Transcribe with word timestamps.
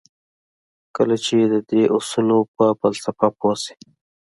کله 0.95 1.15
چې 1.25 1.35
د 1.53 1.55
دې 1.69 1.81
اصولو 1.97 2.39
پر 2.55 2.69
فلسفه 2.79 3.27
پوه 3.39 3.55
شئ. 3.63 3.77